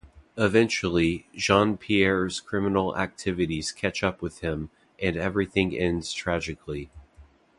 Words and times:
Eventually, 0.35 1.27
Jean-Pierre's 1.35 2.39
criminal 2.39 2.97
activities 2.97 3.71
catch 3.71 4.03
up 4.03 4.19
with 4.19 4.39
him, 4.39 4.71
and 4.97 5.15
everything 5.15 5.77
ends 5.77 6.11
tragically. 6.11 6.89